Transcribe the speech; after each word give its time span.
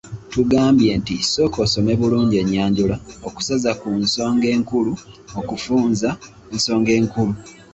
Tugambye 0.31 0.91
nti 1.01 1.15
sooka 1.31 1.57
osome 1.65 1.93
bulungi 1.99 2.35
ennyanjula, 2.43 2.95
okusaza 3.27 3.71
ku 3.81 3.89
nsonga 4.03 4.47
enkulu, 4.55 4.93
okufunza 5.39 6.09
ensonga 6.53 6.91
enkulu. 6.99 7.33